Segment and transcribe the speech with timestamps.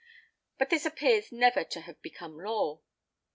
[0.57, 2.81] But this appears never to have become law.